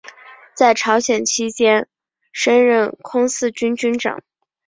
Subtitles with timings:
[0.55, 1.87] 在朝鲜期间
[2.33, 4.23] 升任空四军军长。